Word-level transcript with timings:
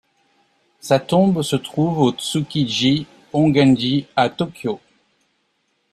Sa 0.79 0.97
tombe 0.97 1.43
se 1.43 1.55
trouve 1.55 1.99
au 1.99 2.11
Tsukiji 2.11 3.05
Hongan-ji 3.33 4.07
à 4.15 4.31
Tokyo. 4.31 4.79